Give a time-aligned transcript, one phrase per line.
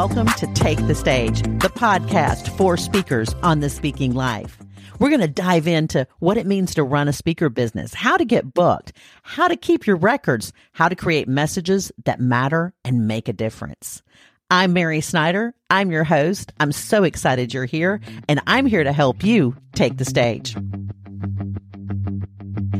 [0.00, 4.56] Welcome to Take the Stage, the podcast for speakers on the speaking life.
[5.00, 8.24] We're going to dive into what it means to run a speaker business, how to
[8.24, 8.92] get booked,
[9.24, 14.04] how to keep your records, how to create messages that matter and make a difference.
[14.48, 15.52] I'm Mary Snyder.
[15.68, 16.52] I'm your host.
[16.60, 20.54] I'm so excited you're here, and I'm here to help you take the stage.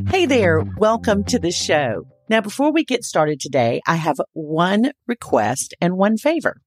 [0.09, 0.61] Hey there.
[0.61, 2.07] Welcome to the show.
[2.29, 6.61] Now, before we get started today, I have one request and one favor.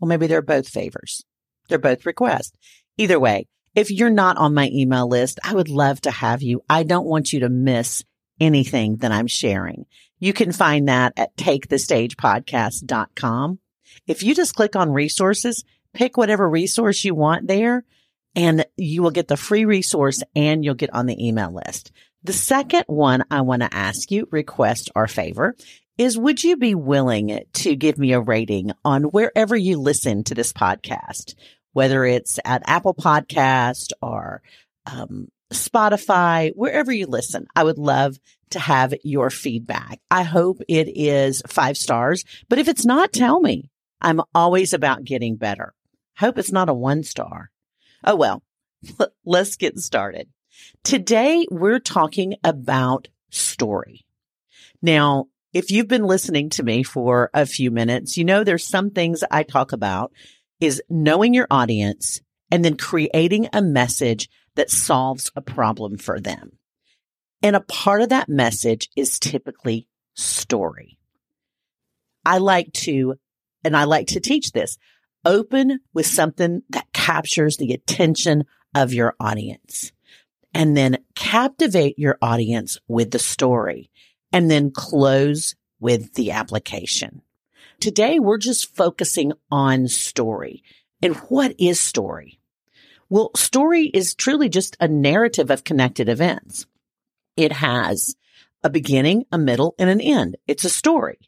[0.00, 1.24] Well, maybe they're both favors.
[1.68, 2.52] They're both requests.
[2.98, 6.62] Either way, if you're not on my email list, I would love to have you.
[6.68, 8.04] I don't want you to miss
[8.40, 9.86] anything that I'm sharing.
[10.18, 13.58] You can find that at takethestagepodcast.com.
[14.06, 17.84] If you just click on resources, pick whatever resource you want there
[18.34, 21.92] and you will get the free resource and you'll get on the email list.
[22.22, 25.56] The second one I want to ask you, request or favor,
[26.00, 30.34] is would you be willing to give me a rating on wherever you listen to
[30.34, 31.34] this podcast,
[31.74, 34.40] whether it's at Apple Podcast or
[34.86, 37.46] um, Spotify, wherever you listen?
[37.54, 40.00] I would love to have your feedback.
[40.10, 43.68] I hope it is five stars, but if it's not, tell me.
[44.00, 45.74] I'm always about getting better.
[46.16, 47.50] Hope it's not a one star.
[48.02, 48.42] Oh well,
[49.26, 50.30] let's get started.
[50.82, 54.06] Today we're talking about story.
[54.80, 58.90] Now, if you've been listening to me for a few minutes, you know there's some
[58.90, 60.12] things I talk about
[60.60, 62.20] is knowing your audience
[62.50, 66.52] and then creating a message that solves a problem for them.
[67.42, 70.98] And a part of that message is typically story.
[72.24, 73.14] I like to,
[73.64, 74.76] and I like to teach this,
[75.24, 79.92] open with something that captures the attention of your audience
[80.52, 83.90] and then captivate your audience with the story
[84.32, 87.22] and then close with the application.
[87.80, 90.62] Today, we're just focusing on story.
[91.02, 92.38] And what is story?
[93.08, 96.66] Well, story is truly just a narrative of connected events.
[97.36, 98.14] It has
[98.62, 100.36] a beginning, a middle, and an end.
[100.46, 101.18] It's a story,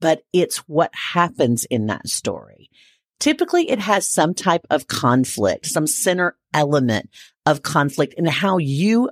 [0.00, 2.70] but it's what happens in that story.
[3.18, 7.10] Typically, it has some type of conflict, some center element
[7.44, 9.10] of conflict and how you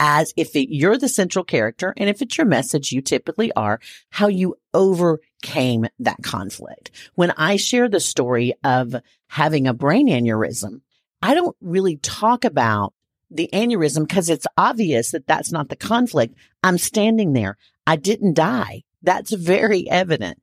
[0.00, 3.80] as if it, you're the central character and if it's your message, you typically are,
[4.10, 6.90] how you overcame that conflict.
[7.14, 8.96] When I share the story of
[9.28, 10.80] having a brain aneurysm,
[11.22, 12.94] I don't really talk about
[13.30, 16.34] the aneurysm because it's obvious that that's not the conflict.
[16.62, 17.56] I'm standing there.
[17.86, 18.82] I didn't die.
[19.02, 20.40] That's very evident.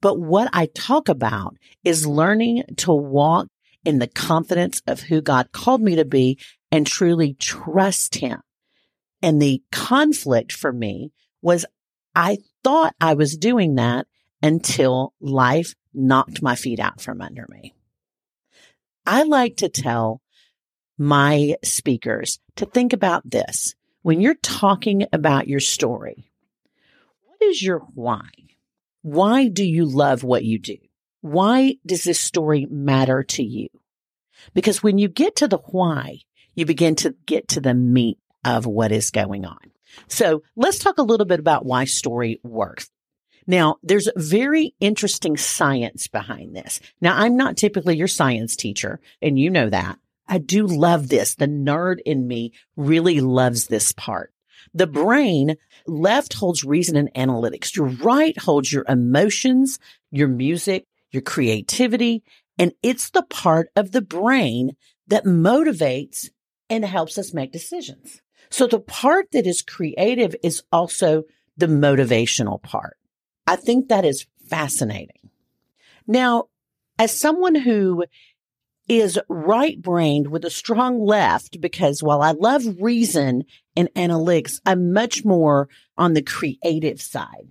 [0.00, 3.48] But what I talk about is learning to walk
[3.84, 6.38] in the confidence of who God called me to be
[6.70, 8.40] and truly trust him
[9.22, 11.64] and the conflict for me was
[12.14, 14.06] I thought I was doing that
[14.42, 17.74] until life knocked my feet out from under me.
[19.06, 20.20] I like to tell
[20.98, 23.74] my speakers to think about this.
[24.02, 26.30] When you're talking about your story,
[27.24, 28.28] what is your why?
[29.02, 30.76] Why do you love what you do?
[31.20, 33.68] Why does this story matter to you?
[34.54, 36.20] Because when you get to the why,
[36.54, 39.72] you begin to get to the meat of what is going on.
[40.08, 42.90] So let's talk a little bit about why story works.
[43.46, 46.80] Now, there's a very interesting science behind this.
[47.00, 49.98] Now, I'm not typically your science teacher, and you know that.
[50.28, 51.34] I do love this.
[51.34, 54.32] The nerd in me really loves this part.
[54.72, 57.74] The brain left holds reason and analytics.
[57.74, 59.78] Your right holds your emotions,
[60.10, 62.22] your music, your creativity,
[62.58, 64.76] and it's the part of the brain
[65.08, 66.30] that motivates
[66.70, 68.22] and helps us make decisions.
[68.50, 71.24] So the part that is creative is also
[71.56, 72.96] the motivational part.
[73.46, 75.30] I think that is fascinating.
[76.06, 76.44] Now,
[76.98, 78.04] as someone who
[78.88, 83.44] is right brained with a strong left, because while I love reason
[83.76, 87.48] and analytics, I'm much more on the creative side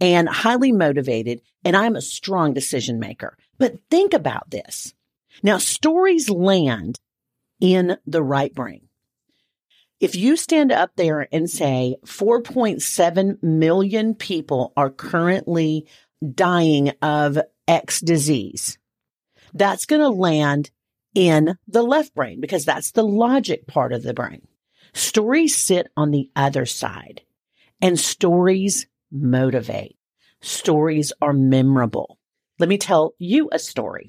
[0.00, 3.36] and highly motivated, and I'm a strong decision maker.
[3.58, 4.94] But think about this.
[5.42, 6.98] Now, stories land
[7.60, 8.88] in the right brain.
[10.00, 15.86] If you stand up there and say 4.7 million people are currently
[16.34, 17.38] dying of
[17.68, 18.78] X disease,
[19.52, 20.70] that's going to land
[21.14, 24.46] in the left brain because that's the logic part of the brain.
[24.94, 27.20] Stories sit on the other side
[27.82, 29.98] and stories motivate.
[30.40, 32.18] Stories are memorable.
[32.58, 34.08] Let me tell you a story.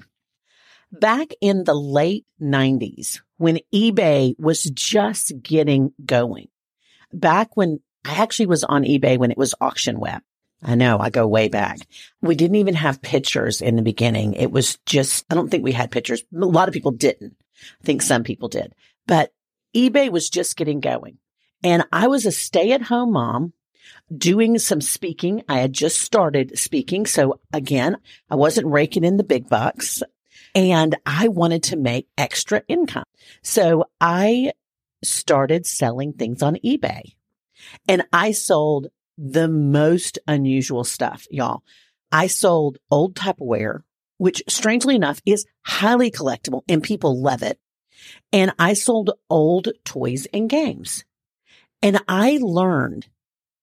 [0.92, 6.48] Back in the late 90s, when eBay was just getting going,
[7.12, 10.22] back when I actually was on eBay when it was auction web.
[10.62, 11.78] I know I go way back.
[12.20, 14.34] We didn't even have pictures in the beginning.
[14.34, 16.22] It was just, I don't think we had pictures.
[16.34, 17.36] A lot of people didn't.
[17.80, 18.74] I think some people did,
[19.06, 19.32] but
[19.74, 21.18] eBay was just getting going.
[21.64, 23.52] And I was a stay at home mom
[24.16, 25.42] doing some speaking.
[25.48, 27.06] I had just started speaking.
[27.06, 27.96] So again,
[28.30, 30.02] I wasn't raking in the big bucks
[30.54, 33.04] and I wanted to make extra income.
[33.42, 34.52] So I
[35.02, 37.14] started selling things on eBay
[37.88, 38.88] and I sold
[39.18, 41.62] the most unusual stuff, y'all.
[42.10, 43.82] I sold old Tupperware,
[44.18, 47.58] which strangely enough is highly collectible and people love it.
[48.32, 51.04] And I sold old toys and games.
[51.82, 53.08] And I learned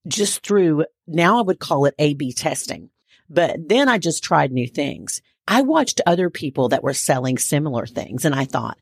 [0.08, 2.90] just through now I would call it A B testing,
[3.30, 5.22] but then I just tried new things.
[5.50, 8.78] I watched other people that were selling similar things and I thought,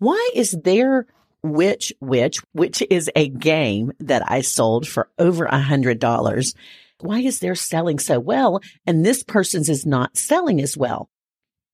[0.00, 1.06] why is there
[1.44, 6.56] Which Witch, which is a game that I sold for over a hundred dollars?
[7.00, 11.08] Why is there selling so well and this person's is not selling as well?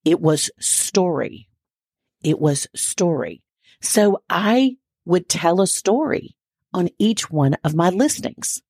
[0.05, 1.49] It was story.
[2.23, 3.43] It was story.
[3.81, 4.77] So I
[5.07, 6.37] would tell a story
[6.75, 8.61] on each one of my listings.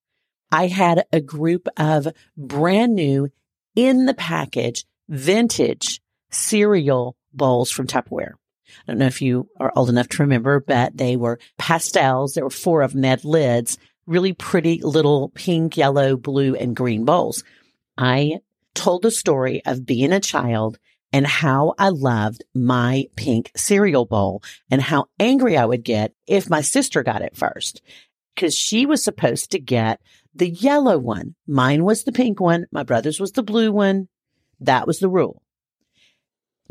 [0.52, 2.06] I had a group of
[2.36, 3.30] brand new
[3.74, 8.32] in the package vintage cereal bowls from Tupperware.
[8.86, 12.34] I don't know if you are old enough to remember, but they were pastels.
[12.34, 13.02] There were four of them.
[13.02, 17.44] They had lids, really pretty little pink, yellow, blue, and green bowls.
[17.96, 18.40] I
[18.74, 20.78] told the story of being a child
[21.12, 26.50] and how I loved my pink cereal bowl and how angry I would get if
[26.50, 27.82] my sister got it first.
[28.36, 30.00] Cause she was supposed to get
[30.34, 31.36] the yellow one.
[31.46, 32.66] Mine was the pink one.
[32.72, 34.08] My brother's was the blue one.
[34.60, 35.42] That was the rule.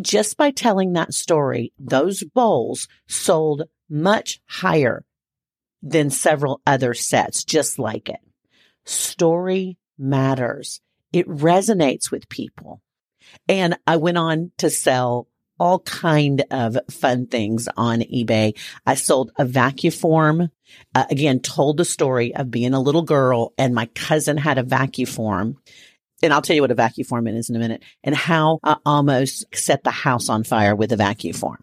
[0.02, 5.06] Just by telling that story, those bowls sold much higher
[5.82, 8.20] than several other sets just like it.
[8.86, 10.82] Story matters.
[11.12, 12.82] It resonates with people.
[13.48, 15.28] And I went on to sell
[15.60, 18.58] all kind of fun things on eBay.
[18.86, 20.50] I sold a vacuform.
[20.96, 24.64] Uh, again, told the story of being a little girl and my cousin had a
[24.64, 25.56] vacuform.
[26.24, 29.46] And I'll tell you what a vacuform is in a minute and how I almost
[29.54, 31.58] set the house on fire with a vacuform.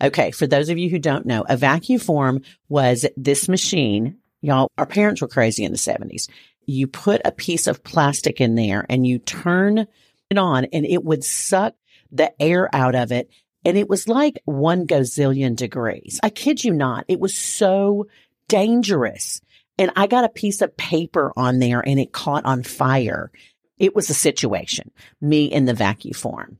[0.00, 0.30] Okay.
[0.30, 4.18] For those of you who don't know, a vacuform was this machine.
[4.40, 6.28] Y'all, our parents were crazy in the seventies.
[6.66, 9.86] You put a piece of plastic in there and you turn
[10.30, 11.74] it on and it would suck
[12.12, 13.28] the air out of it.
[13.64, 16.20] And it was like one gazillion degrees.
[16.22, 17.04] I kid you not.
[17.08, 18.06] It was so
[18.48, 19.40] dangerous.
[19.78, 23.30] And I got a piece of paper on there and it caught on fire.
[23.78, 24.90] It was a situation,
[25.20, 26.56] me in the vacuform.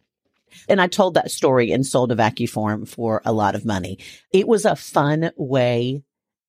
[0.68, 3.98] And I told that story and sold a vacuform for a lot of money.
[4.32, 6.02] It was a fun way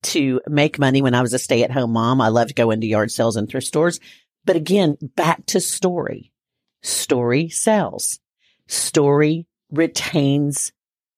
[0.04, 2.22] to make money when I was a stay at home mom.
[2.22, 4.00] I loved going to yard sales and thrift stores.
[4.46, 6.32] But again, back to story.
[6.82, 8.20] Story sells
[8.68, 10.72] story retains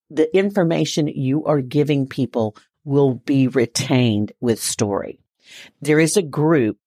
[0.10, 5.20] the information you are giving people will be retained with story.
[5.82, 6.79] There is a group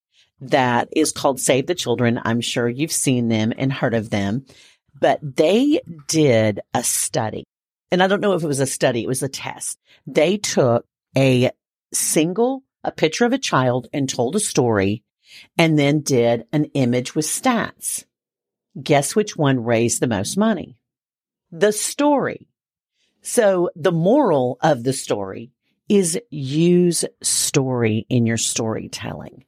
[0.43, 2.21] that is called Save the Children.
[2.25, 4.44] I'm sure you've seen them and heard of them,
[4.99, 7.44] but they did a study.
[7.91, 9.79] And I don't know if it was a study, it was a test.
[10.06, 10.85] They took
[11.17, 11.50] a
[11.93, 15.05] single, a picture of a child and told a story
[15.56, 18.05] and then did an image with stats.
[18.81, 20.77] Guess which one raised the most money?
[21.51, 22.49] The story.
[23.20, 25.53] So the moral of the story
[25.89, 29.44] is use story in your storytelling.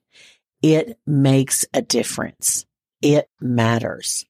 [0.65, 2.65] It makes a difference.
[3.03, 4.25] It matters.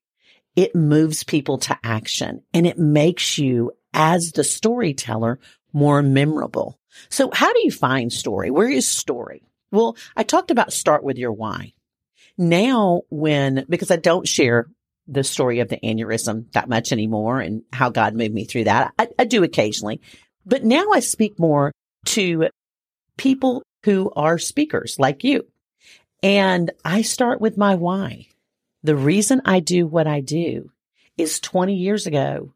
[0.56, 5.38] It moves people to action and it makes you as the storyteller
[5.72, 6.76] more memorable.
[7.08, 8.50] So how do you find story?
[8.50, 9.44] Where is story?
[9.70, 11.72] Well, I talked about start with your why.
[12.36, 14.66] Now when, because I don't share
[15.06, 18.92] the story of the aneurysm that much anymore and how God moved me through that.
[18.98, 20.00] I, I do occasionally,
[20.44, 21.70] but now I speak more
[22.06, 22.48] to
[23.16, 25.46] people who are speakers like you.
[26.23, 28.28] And I start with my why.
[28.83, 30.71] The reason I do what I do
[31.16, 32.54] is 20 years ago,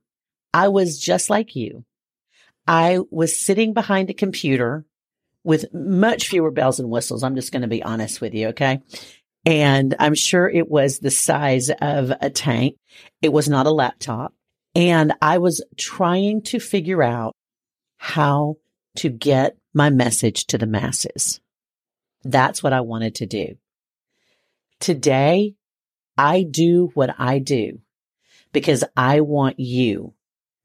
[0.52, 1.84] I was just like you.
[2.66, 4.84] I was sitting behind a computer
[5.44, 7.22] with much fewer bells and whistles.
[7.22, 8.48] I'm just going to be honest with you.
[8.48, 8.80] Okay.
[9.46, 12.76] And I'm sure it was the size of a tank.
[13.22, 14.34] It was not a laptop.
[14.74, 17.34] And I was trying to figure out
[17.96, 18.56] how
[18.96, 21.40] to get my message to the masses.
[22.28, 23.56] That's what I wanted to do.
[24.80, 25.54] Today,
[26.18, 27.80] I do what I do
[28.52, 30.12] because I want you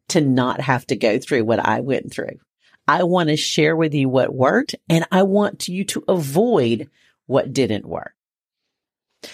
[0.10, 2.38] to not have to go through what I went through.
[2.86, 6.89] I want to share with you what worked and I want you to avoid
[7.27, 8.13] what didn't work.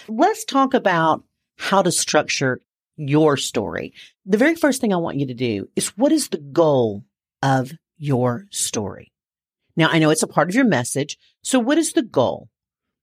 [0.06, 1.24] Let's talk about
[1.58, 2.60] how to structure
[2.96, 3.92] your story.
[4.24, 7.02] The very first thing I want you to do is what is the goal
[7.42, 9.10] of your story?
[9.76, 11.18] Now, I know it's a part of your message.
[11.42, 12.48] So what is the goal?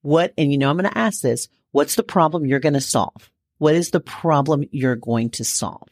[0.01, 1.47] What, and you know, I'm going to ask this.
[1.71, 3.29] What's the problem you're going to solve?
[3.57, 5.87] What is the problem you're going to solve?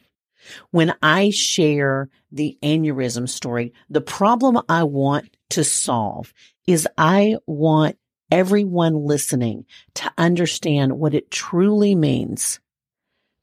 [0.70, 6.32] When I share the aneurysm story, the problem I want to solve
[6.66, 7.98] is I want
[8.30, 12.60] everyone listening to understand what it truly means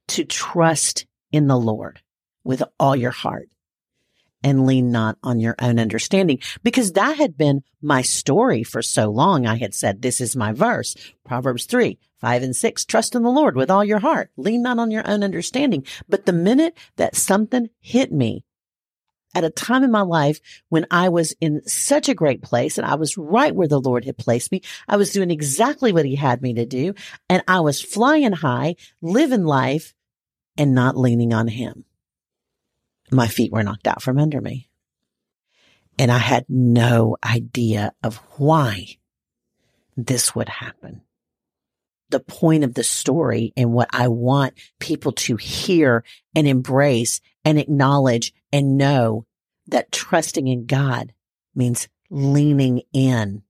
[0.10, 2.02] to trust in the Lord
[2.44, 3.50] with all your heart
[4.44, 9.10] and lean not on your own understanding because that had been my story for so
[9.10, 9.46] long.
[9.46, 10.96] I had said, this is my verse,
[11.26, 14.80] Proverbs three, five and six, trust in the Lord with all your heart, lean not
[14.80, 15.86] on your own understanding.
[16.08, 18.44] But the minute that something hit me
[19.36, 22.86] at a time in my life when I was in such a great place and
[22.86, 24.62] I was right where the Lord had placed me.
[24.88, 26.94] I was doing exactly what he had me to do
[27.30, 29.94] and I was flying high, living life
[30.56, 31.86] and not leaning on him
[33.14, 34.70] my feet were knocked out from under me.
[36.00, 38.98] And I had no idea of why
[39.96, 41.02] this would happen.
[42.10, 46.04] The point of the story and what I want people to hear
[46.36, 49.26] and embrace and acknowledge and know
[49.68, 51.14] that trusting in God
[51.56, 53.44] means leaning in.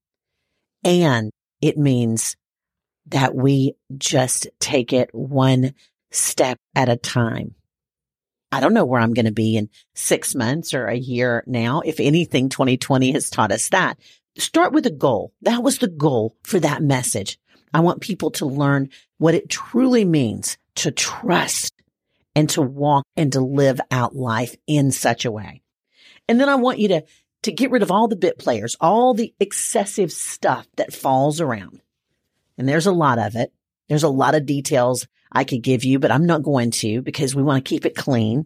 [0.83, 2.35] And it means
[3.07, 5.73] that we just take it one
[6.11, 7.55] step at a time.
[8.53, 11.81] I don't know where I'm going to be in six months or a year now.
[11.83, 13.97] If anything, 2020 has taught us that.
[14.37, 15.33] Start with a goal.
[15.41, 17.39] That was the goal for that message.
[17.73, 21.73] I want people to learn what it truly means to trust
[22.35, 25.63] and to walk and to live out life in such a way.
[26.29, 27.03] And then I want you to,
[27.43, 31.81] to get rid of all the bit players, all the excessive stuff that falls around.
[32.59, 33.51] And there's a lot of it.
[33.89, 37.35] There's a lot of details I could give you, but I'm not going to because
[37.35, 38.45] we want to keep it clean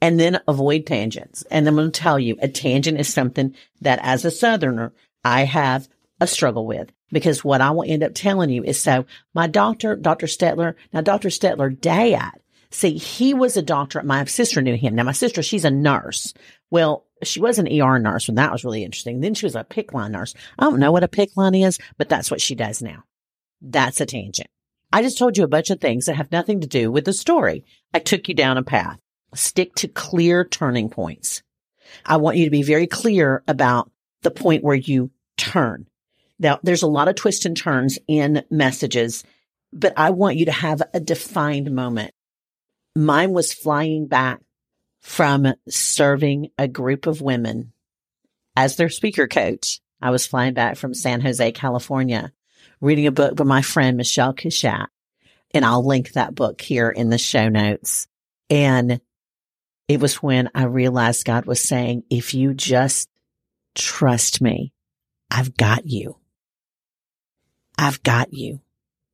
[0.00, 1.44] and then avoid tangents.
[1.50, 4.92] And I'm going to tell you a tangent is something that as a Southerner,
[5.24, 5.88] I have
[6.20, 9.96] a struggle with because what I will end up telling you is so my doctor,
[9.96, 10.26] Dr.
[10.26, 11.28] Stetler, now Dr.
[11.28, 12.32] Stetler dad,
[12.70, 14.02] see, he was a doctor.
[14.02, 14.94] My sister knew him.
[14.94, 16.34] Now my sister, she's a nurse.
[16.70, 19.20] Well, she was an ER nurse and that was really interesting.
[19.20, 20.34] Then she was a PICC line nurse.
[20.58, 23.04] I don't know what a PICC line is, but that's what she does now.
[23.60, 24.48] That's a tangent.
[24.92, 27.14] I just told you a bunch of things that have nothing to do with the
[27.14, 27.64] story.
[27.94, 28.98] I took you down a path.
[29.34, 31.42] Stick to clear turning points.
[32.04, 35.86] I want you to be very clear about the point where you turn.
[36.38, 39.24] Now, there's a lot of twists and turns in messages,
[39.72, 42.12] but I want you to have a defined moment.
[42.94, 44.40] Mine was flying back
[45.00, 47.72] from serving a group of women
[48.54, 49.80] as their speaker coach.
[50.02, 52.32] I was flying back from San Jose, California
[52.82, 54.88] reading a book by my friend Michele Cushatt.
[55.54, 58.08] And I'll link that book here in the show notes.
[58.50, 59.00] And
[59.86, 63.08] it was when I realized God was saying, if you just
[63.74, 64.72] trust me,
[65.30, 66.16] I've got you.
[67.78, 68.60] I've got you.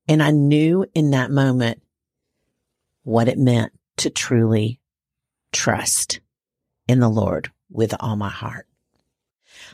[0.09, 1.83] And I knew in that moment
[3.03, 4.81] what it meant to truly
[5.53, 6.21] trust
[6.87, 8.67] in the Lord with all my heart.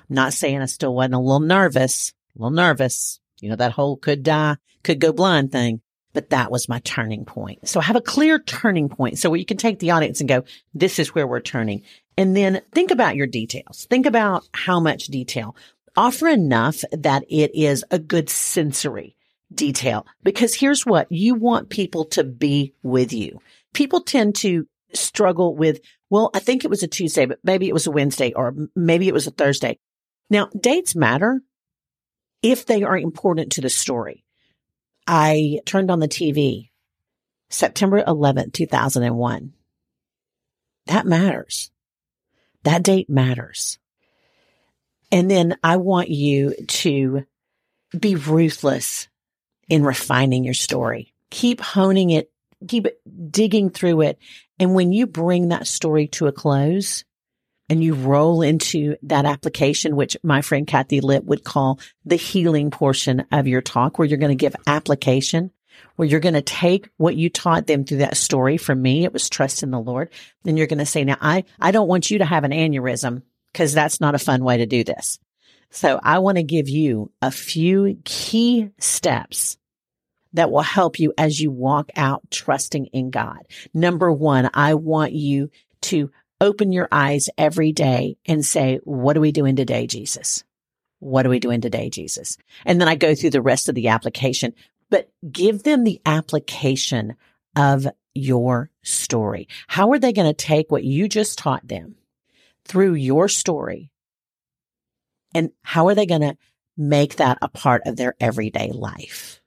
[0.08, 3.72] I'm not saying I still wasn't a little nervous, a little nervous, you know, that
[3.72, 5.80] whole could die, could go blind thing.
[6.12, 7.68] But that was my turning point.
[7.68, 9.18] So have a clear turning point.
[9.18, 11.82] So you can take the audience and go, this is where we're turning.
[12.16, 13.86] And then think about your details.
[13.90, 15.56] Think about how much detail.
[15.96, 19.16] Offer enough that it is a good sensory
[19.52, 20.06] detail.
[20.22, 23.40] Because here's what you want people to be with you.
[23.72, 27.74] People tend to struggle with, well, I think it was a Tuesday, but maybe it
[27.74, 29.78] was a Wednesday or maybe it was a Thursday.
[30.30, 31.42] Now dates matter
[32.44, 34.22] if they are important to the story.
[35.06, 36.68] I turned on the TV
[37.48, 39.54] September 11th, 2001.
[40.86, 41.70] That matters.
[42.64, 43.78] That date matters.
[45.10, 47.24] And then I want you to
[47.98, 49.08] be ruthless
[49.68, 51.14] in refining your story.
[51.30, 52.30] Keep honing it,
[52.68, 52.88] keep
[53.30, 54.18] digging through it.
[54.58, 57.04] And when you bring that story to a close,
[57.74, 62.70] and you roll into that application, which my friend Kathi Lipp would call the healing
[62.70, 65.50] portion of your talk, where you're going to give application,
[65.96, 68.58] where you're going to take what you taught them through that story.
[68.58, 70.10] For me, it was trust in the Lord.
[70.44, 73.22] Then you're going to say, now I, I don't want you to have an aneurysm
[73.52, 75.18] because that's not a fun way to do this.
[75.70, 79.58] So I want to give you a few key steps
[80.34, 83.40] that will help you as you walk out trusting in God.
[83.74, 85.50] Number one, I want you
[85.82, 86.12] to
[86.44, 90.44] open your eyes every day and say, what are we doing today, Jesus?
[91.00, 92.36] What are we doing today, Jesus?
[92.64, 94.54] And then I go through the rest of the application.
[94.90, 97.16] but give them the application
[97.56, 99.48] of your story.
[99.66, 101.96] How are they going to take what you just taught them
[102.64, 103.90] through your story?
[105.34, 106.36] And how are they going to
[106.76, 109.40] make that a part of their everyday life?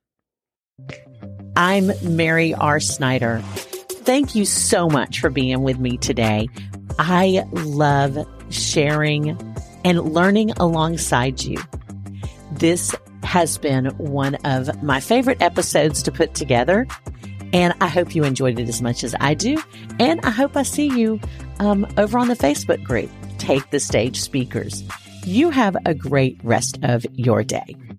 [1.55, 2.81] I'm Mary R.
[2.81, 3.39] Snyder.
[3.41, 6.49] Thank you so much for being with me today.
[6.99, 8.17] I love
[8.49, 9.37] sharing
[9.83, 11.57] and learning alongside you.
[12.51, 16.87] This has been one of my favorite episodes to put together.
[17.53, 19.57] And I hope you enjoyed it as much as I do.
[19.99, 21.19] And I hope I see you
[21.59, 24.83] um, over on the Facebook group, Take the Stage Speakers.
[25.25, 27.75] You have a great rest of your day.